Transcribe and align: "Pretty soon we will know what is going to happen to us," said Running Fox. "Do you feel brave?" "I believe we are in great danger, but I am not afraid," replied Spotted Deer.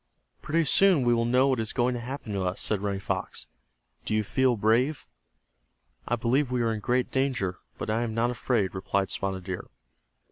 "Pretty 0.41 0.65
soon 0.65 1.03
we 1.05 1.13
will 1.13 1.25
know 1.25 1.49
what 1.49 1.59
is 1.59 1.73
going 1.73 1.93
to 1.93 1.99
happen 1.99 2.33
to 2.33 2.41
us," 2.41 2.59
said 2.59 2.81
Running 2.81 2.99
Fox. 2.99 3.45
"Do 4.03 4.15
you 4.15 4.23
feel 4.23 4.57
brave?" 4.57 5.05
"I 6.07 6.15
believe 6.15 6.49
we 6.51 6.63
are 6.63 6.73
in 6.73 6.79
great 6.79 7.11
danger, 7.11 7.59
but 7.77 7.91
I 7.91 8.01
am 8.01 8.15
not 8.15 8.31
afraid," 8.31 8.73
replied 8.73 9.11
Spotted 9.11 9.43
Deer. 9.43 9.67